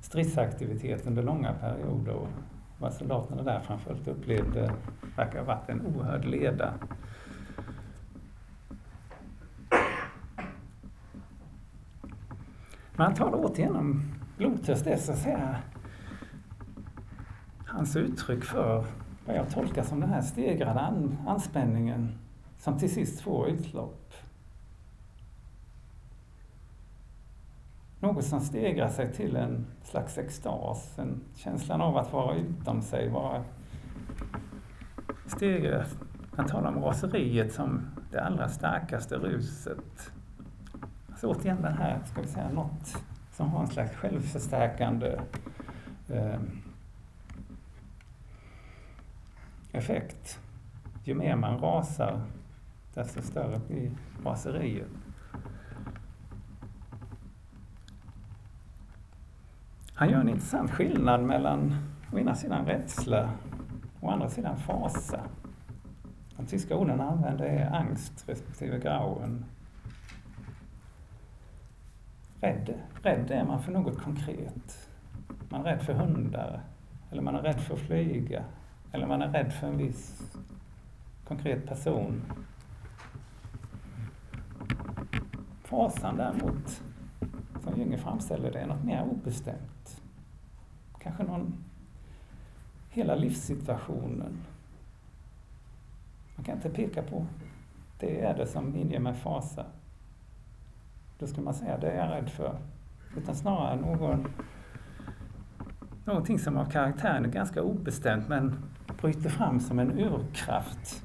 [0.00, 2.28] stridsaktivitet under långa perioder och
[2.78, 4.72] vad soldaterna där framförallt upplevde
[5.16, 6.74] verkar ha varit en oerhörd leda.
[13.00, 14.02] Men han talar återigen om
[14.36, 15.56] blodtörst, det är så att säga
[17.66, 18.84] hans uttryck för
[19.26, 20.80] vad jag tolkar som den här stegrade
[21.26, 22.18] anspänningen
[22.58, 24.12] som till sist får utlopp.
[28.00, 33.08] Något som stegrar sig till en slags extas, en känslan av att vara utom sig,
[33.08, 33.44] vara
[35.26, 35.86] stegrar.
[36.36, 40.12] Han talar om raseriet som det allra starkaste ruset.
[41.20, 43.02] Så återigen den här, ska vi säga, något
[43.32, 45.20] som har en slags självförstärkande
[46.08, 46.40] eh,
[49.72, 50.38] effekt.
[51.04, 52.20] Ju mer man rasar,
[52.94, 53.90] desto större blir
[54.24, 54.88] raseriet.
[59.94, 61.76] Han gör en intressant skillnad mellan
[62.12, 63.30] å ena sidan rädsla
[64.00, 65.20] och å andra sidan fasa.
[66.36, 69.44] De tyska orden han använder är angst respektive grauen.
[72.40, 74.88] Rädd, rädd är man för något konkret.
[75.48, 76.60] Man är rädd för hundar,
[77.10, 78.44] eller man är rädd för att flyga,
[78.92, 80.32] eller man är rädd för en viss
[81.24, 82.22] konkret person
[85.70, 86.82] Fasan däremot,
[87.60, 90.02] som Jünger framställer det, är något mer obestämt.
[90.98, 91.64] Kanske någon,
[92.90, 94.38] hela livssituationen.
[96.36, 97.26] Man kan inte peka på,
[97.98, 99.66] det är det som inger mig fasa.
[101.20, 102.58] Då ska man säga, det är jag rädd för.
[103.16, 104.26] Utan snarare någon,
[106.04, 108.62] någonting som av karaktären är ganska obestämt men
[109.00, 111.04] bryter fram som en urkraft.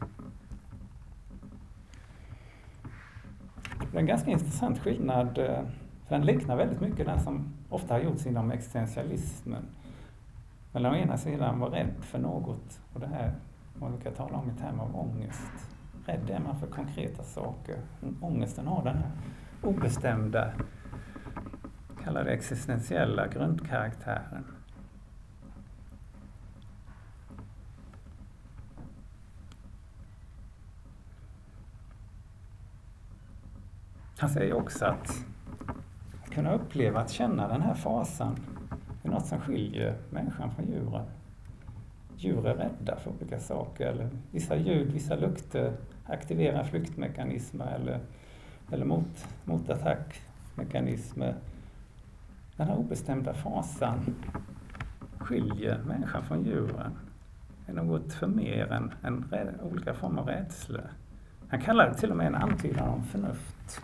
[3.92, 5.38] Det är en ganska intressant skillnad.
[5.38, 5.62] Eh,
[6.08, 9.66] för den liknar väldigt mycket den som ofta har gjorts inom existentialismen.
[10.72, 13.34] Mellan å ena sidan var rädd för något och det här
[13.80, 15.52] man brukar tala om i termer av ångest.
[16.06, 17.76] Rädd är man för konkreta saker.
[18.22, 19.12] Ångesten har den här
[19.62, 20.52] obestämda,
[22.04, 24.46] kallar det existentiella grundkaraktären.
[34.18, 35.26] Han säger också att
[36.30, 38.36] kunna uppleva, att känna den här fasan
[39.04, 41.06] är något som skiljer människan från djuren.
[42.18, 45.74] Djur är rädda för olika saker, eller vissa ljud, vissa lukter
[46.06, 48.00] aktiverar flyktmekanismer eller,
[48.72, 51.36] eller mot, motattackmekanismer.
[52.58, 54.16] Den här obestämda fasan
[55.18, 56.92] skiljer människan från djuren.
[57.66, 60.82] Det är något för mer än, än olika former av rädsla.
[61.48, 63.82] Han kallar det till och med en antydan om förnuft.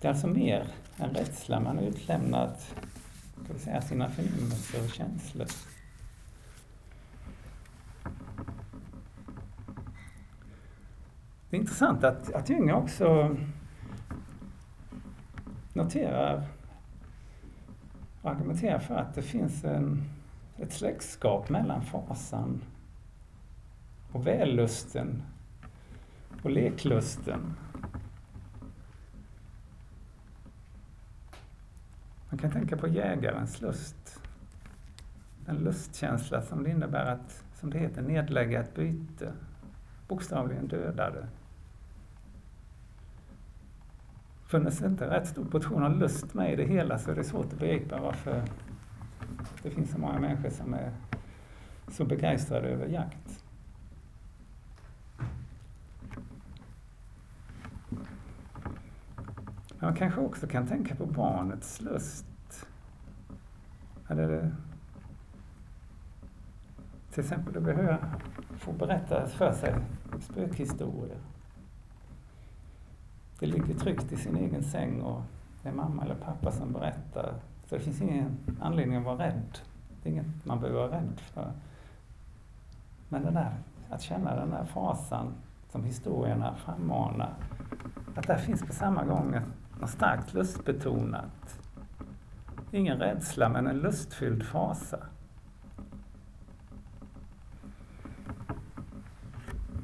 [0.00, 0.66] Det är alltså mer
[0.98, 1.60] än rädsla.
[1.60, 2.56] Man är utlämnad
[3.44, 5.46] ska vi säga, sina förnimmelser och känslor.
[11.52, 13.36] Det är intressant att, att Jung också
[15.72, 16.46] noterar
[18.22, 20.04] och argumenterar för att det finns en,
[20.58, 22.62] ett släktskap mellan fasan
[24.12, 25.22] och vällusten
[26.42, 27.56] och leklusten
[32.28, 34.20] Man kan tänka på jägarens lust.
[35.44, 39.32] Den lustkänsla som det innebär att, som det heter, nedlägga ett byte.
[40.08, 41.26] Bokstavligen döda det.
[44.52, 47.52] Funnes inte rätt stor portion av lust med i det hela så är det svårt
[47.52, 48.42] att begripa varför
[49.62, 50.92] det finns så många människor som är
[51.88, 53.44] så begeistrade över jakt.
[59.78, 62.66] Man kanske också kan tänka på barnets lust.
[64.08, 64.52] Eller det,
[67.10, 67.98] till exempel, det behöver
[68.58, 69.74] få berätta för sig
[70.20, 71.31] spökhistorier.
[73.42, 75.22] Det ligger tryggt i sin egen säng och
[75.62, 77.34] det är mamma eller pappa som berättar.
[77.64, 79.58] Så det finns ingen anledning att vara rädd.
[80.02, 81.52] Det är inget man behöver vara rädd för.
[83.08, 83.54] Men det där,
[83.90, 85.34] att känna den där fasan
[85.70, 87.34] som historierna frammanar.
[88.14, 89.36] Att där finns på samma gång
[89.80, 91.60] något starkt lustbetonat.
[92.70, 94.98] Ingen rädsla, men en lustfylld fasa.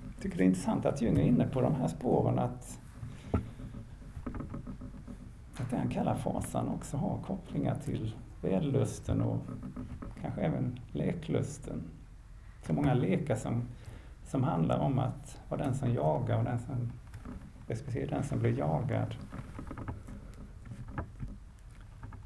[0.05, 2.81] Jag tycker det är intressant att Jung är inne på de här spåren att,
[5.61, 9.41] att det han kallar fasan också har kopplingar till vällusten och
[10.23, 11.83] kanske även leklusten.
[12.67, 13.63] Så många lekar som,
[14.25, 16.93] som handlar om att vara den som jagar och den som,
[17.67, 19.15] respektive den som blir jagad.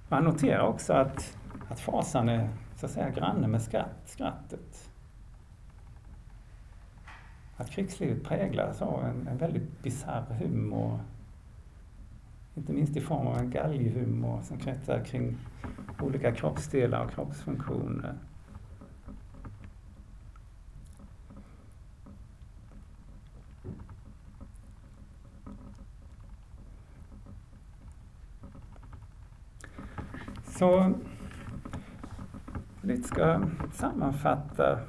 [0.08, 1.36] Man noterar också att,
[1.68, 4.90] att fasan är så att säga granne med skratt, skrattet.
[7.56, 10.98] Att krigslivet präglas av en, en väldigt bisarr humor.
[12.54, 15.36] Inte minst i form av en galghumor som kretsar kring
[16.00, 18.14] olika kroppsdelar och kroppsfunktioner.
[30.46, 30.94] Så
[32.80, 33.40] lite ska
[33.72, 34.80] sammanfatta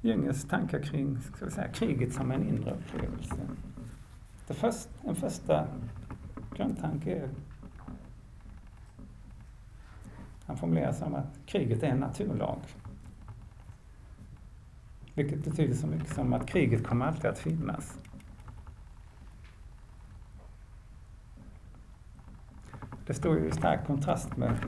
[0.00, 3.36] Jungers tankar kring ska vi säga, kriget som en inre upplevelse.
[4.46, 5.66] Det först, en första
[6.56, 7.28] grundtanke är
[10.46, 12.58] han formulerar som att kriget är en naturlag.
[15.14, 17.98] Vilket betyder så mycket som att kriget kommer alltid att finnas.
[23.06, 24.58] Det står ju i stark kontrast med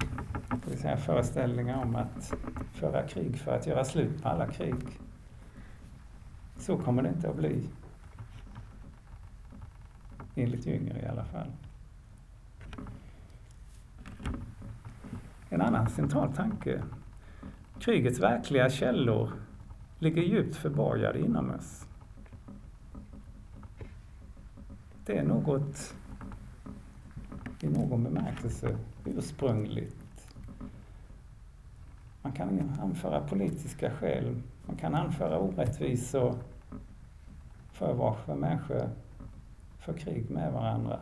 [0.65, 2.35] det säga, föreställningar om att
[2.73, 5.01] föra krig för att göra slut på alla krig.
[6.59, 7.69] Så kommer det inte att bli.
[10.39, 11.53] Enligt Jünger i alla fall.
[15.49, 16.83] En annan central tanke.
[17.81, 19.31] Krigets verkliga källor
[19.99, 21.87] ligger djupt förborgade inom oss.
[25.07, 25.95] Det är något
[27.61, 30.29] i någon bemärkelse ursprungligt.
[32.23, 36.35] Man kan anföra politiska skäl, man kan anföra orättvisor
[37.73, 38.91] för varför människor
[39.87, 41.01] för krig med varandra.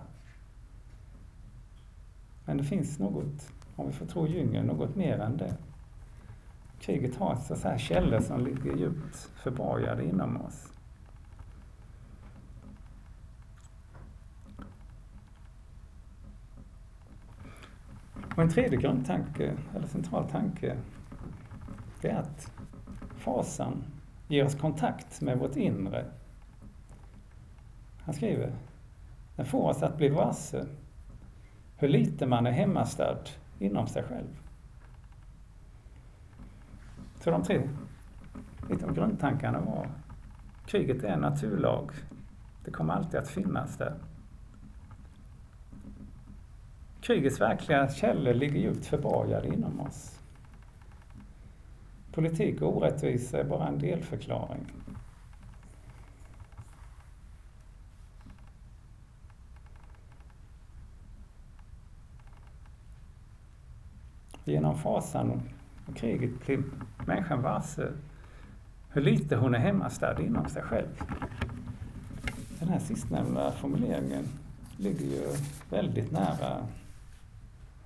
[2.44, 5.56] Men det finns något, om vi får tro djungeln, något mer än det.
[6.80, 10.72] Kriget har så här källor som ligger djupt förborgade inom oss.
[18.36, 20.76] Och en tredje grundtanke, eller central tanke,
[22.00, 22.52] det är att
[23.16, 23.84] fasan
[24.28, 26.04] ger oss kontakt med vårt inre.
[28.00, 28.52] Han skriver
[29.36, 30.64] den får oss att bli varse
[31.76, 33.18] hur lite man är hemmastad
[33.58, 34.40] inom sig själv.
[37.20, 37.68] Så de tre
[38.70, 39.88] lite av grundtankarna var
[40.66, 41.90] kriget är en naturlag.
[42.64, 43.94] Det kommer alltid att finnas där.
[47.00, 50.20] Krigets verkliga källor ligger djupt förborgade inom oss.
[52.12, 54.66] Politik och orättvisa är bara en delförklaring.
[64.44, 65.42] Genom fasan
[65.86, 66.62] och kriget blir
[67.06, 67.88] människan varse
[68.88, 71.02] hur lite hon är hemmastad inom sig själv.
[72.58, 74.24] Den här sistnämnda formuleringen
[74.76, 75.28] ligger ju
[75.70, 76.66] väldigt nära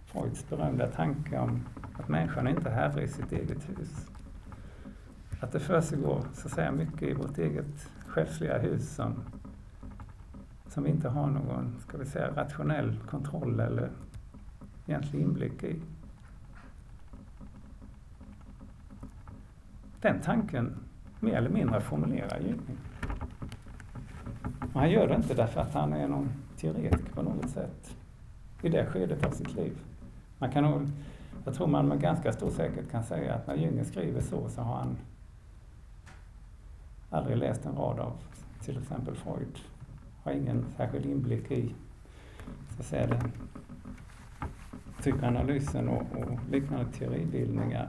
[0.07, 1.63] Freuds berömda tanke om
[1.99, 4.07] att människan inte är herre i sitt eget hus.
[5.41, 9.15] Att det försiggår så att säga mycket i vårt eget själsliga hus som,
[10.69, 13.91] som vi inte har någon, ska vi säga, rationell kontroll eller
[14.87, 15.81] egentlig inblick i.
[20.01, 20.77] Den tanken
[21.21, 22.79] mer eller mindre formulerar Gylling.
[24.75, 27.97] Och han gör det inte därför att han är någon teoretiker på något sätt
[28.63, 29.79] i det skedet av sitt liv.
[30.39, 30.89] Man kan nog,
[31.45, 34.61] jag tror man med ganska stor säkerhet kan säga att när Jünger skriver så, så
[34.61, 34.97] har han
[37.11, 38.13] aldrig läst en rad av
[38.63, 39.59] till exempel Freud.
[40.23, 41.75] Har ingen särskild inblick i
[42.77, 43.33] så att säga, den
[44.99, 47.89] psykoanalysen och, och liknande teoribildningar.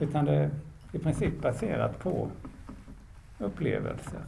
[0.00, 0.50] Utan det
[0.94, 2.30] i princip baserat på
[3.38, 4.20] upplevelser.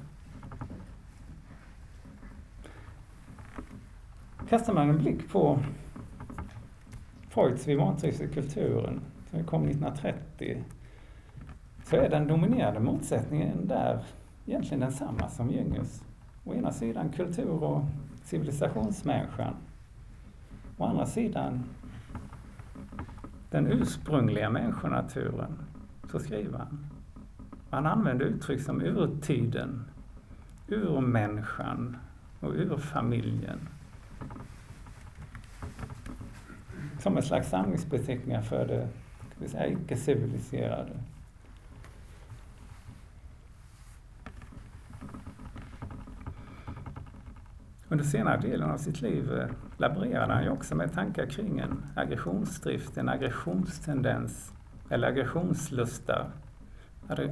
[4.49, 5.59] Kastar man en blick på
[7.29, 9.01] Freuds Vi vantrivs i kulturen,
[9.31, 10.65] som kom 1930,
[11.85, 14.05] så är den dominerande motsättningen där
[14.47, 16.03] egentligen densamma som Jüngers.
[16.45, 17.85] Å ena sidan kultur och
[18.25, 19.55] civilisationsmänniskan.
[20.79, 21.65] Å andra sidan
[23.51, 25.66] den ursprungliga människonaturen.
[26.17, 26.87] Så skriver han.
[27.71, 29.85] Han använder uttryck som urtiden,
[30.69, 31.97] urmänniskan
[32.41, 33.59] och urfamiljen.
[36.99, 38.89] som en slags samlingsbeteckningar för det
[39.69, 40.93] icke-civiliserade.
[47.89, 51.83] Under senare delen av sitt liv eh, laborerade han ju också med tankar kring en
[51.95, 54.56] aggressionsdrift, en aggressionstendens
[54.91, 56.31] eller aggressionslustar.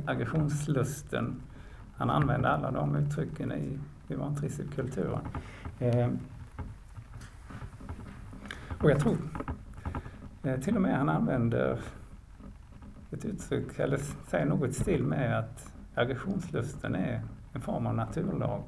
[0.07, 1.43] Aggressionslusten.
[1.97, 3.79] Han använde alla de uttrycken i,
[4.09, 5.21] i vantrivselkulturen.
[5.79, 6.09] Eh,
[8.81, 9.17] och jag tror
[10.45, 11.81] Eh, till och med han använder
[13.11, 13.99] ett uttryck, eller
[14.29, 18.63] säger något i stil med att aggressionslusten är en form av naturlag.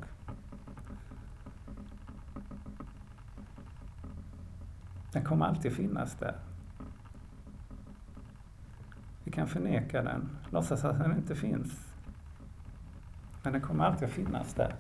[5.13, 6.35] Den kommer alltid finnas där.
[9.37, 11.95] Kan förneka den, låtsas att den inte finns.
[13.43, 14.75] Men den kommer alltid att finnas där.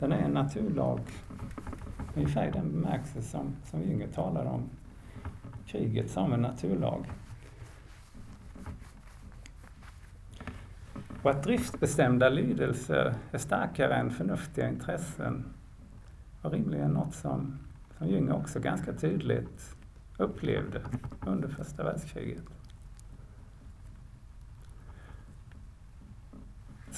[0.00, 1.00] Den är en naturlag,
[2.14, 4.70] ungefär i den bemärkelse som, som Jünger talar om
[5.66, 7.06] kriget som en naturlag.
[11.22, 15.44] Och att driftbestämda lydelser är starkare än förnuftiga intressen
[16.42, 17.58] var rimligen något som,
[17.98, 19.76] som Jünger också ganska tydligt
[20.18, 20.80] upplevde
[21.26, 22.57] under första världskriget.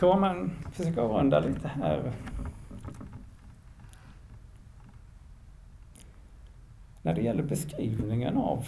[0.01, 2.13] Så om man försöker avrunda lite här
[7.03, 8.67] när det gäller beskrivningen av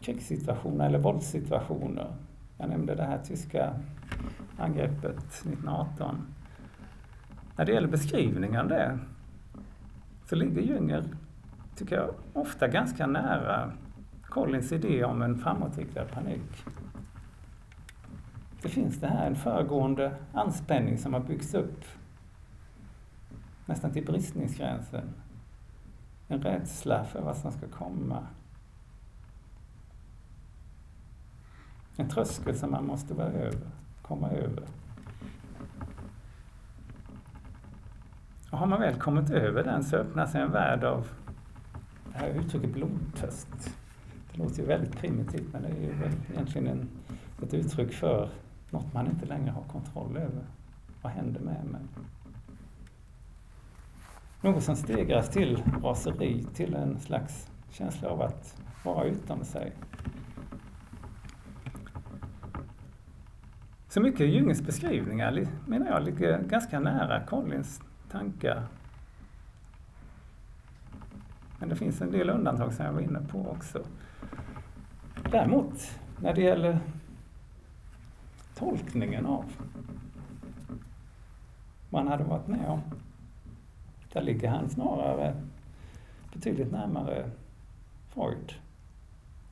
[0.00, 2.14] krigssituationer eller våldssituationer.
[2.58, 3.74] Jag nämnde det här tyska
[4.58, 6.26] angreppet 1918.
[7.56, 8.98] När det gäller beskrivningen av det
[10.28, 11.04] så ligger Jünger,
[11.76, 13.72] tycker jag, ofta ganska nära
[14.22, 16.64] Collins idé om en framåtriktad panik.
[18.64, 21.84] Det finns det här, en föregående anspänning som har byggts upp
[23.66, 25.10] nästan till bristningsgränsen
[26.28, 28.26] en rädsla för vad som ska komma.
[31.96, 33.70] En tröskel som man måste vara över,
[34.02, 34.64] komma över.
[38.50, 41.08] Och har man väl kommit över den så öppnar sig en värld av
[42.12, 43.74] det här uttrycket blodtöst.
[44.32, 46.88] Det låter ju väldigt primitivt men det är ju egentligen en,
[47.42, 48.30] ett uttryck för
[48.74, 50.44] något man inte längre har kontroll över.
[51.02, 51.80] Vad händer med mig?
[54.40, 59.72] Något som stegras till raseri, till en slags känsla av att vara utom sig.
[63.88, 68.62] Så mycket i Jungens beskrivningar menar jag ligger ganska nära Collins tankar.
[71.58, 73.82] Men det finns en del undantag som jag var inne på också.
[75.30, 75.74] Däremot,
[76.20, 76.78] när det gäller
[78.54, 79.44] tolkningen av
[81.90, 82.80] vad han hade varit med om,
[84.12, 85.34] där ligger han snarare
[86.32, 87.30] betydligt närmare
[88.08, 88.54] Freud.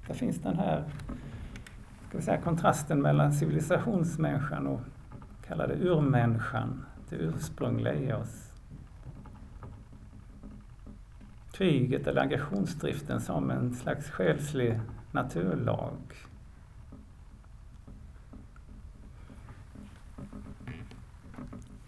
[0.07, 0.85] Där finns den här
[2.13, 4.81] ska vi säga, kontrasten mellan civilisationsmänniskan och
[5.47, 8.53] kallade urmänniskan, det ursprungliga i oss.
[11.53, 14.81] Kriget eller aggressionsdriften som en slags själslig
[15.11, 15.97] naturlag.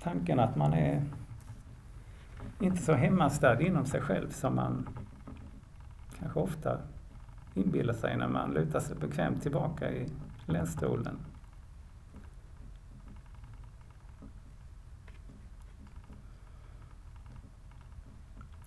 [0.04, 1.02] Tanken att man är
[2.60, 4.88] inte så hemmastad inom sig själv som man
[6.18, 6.78] kanske ofta
[7.54, 10.08] inbillar sig när man lutar sig bekvämt tillbaka i
[10.46, 11.18] länsstolen.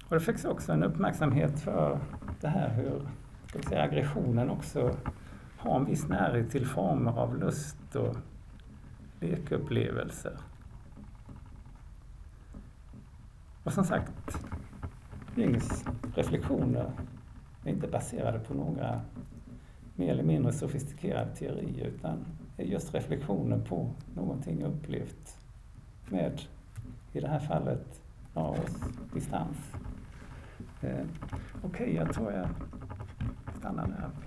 [0.10, 2.00] Och det fick också en uppmärksamhet för
[2.42, 3.02] det här hur
[3.48, 4.96] ska vi säga, aggressionen också
[5.58, 8.16] har en viss närhet till former av lust och
[9.20, 10.38] lekupplevelser.
[13.68, 14.38] Och som sagt,
[15.36, 16.92] Jungs reflektioner
[17.64, 19.02] är inte baserade på några
[19.96, 22.26] mer eller mindre sofistikerade teorier utan
[22.58, 25.38] är just reflektioner på någonting upplevt
[26.10, 26.42] med,
[27.14, 28.02] i det här fallet,
[28.34, 28.72] några års
[29.14, 29.58] distans.
[30.82, 31.06] Eh, Okej,
[31.64, 32.48] okay, jag tror jag
[33.60, 34.27] stannar där.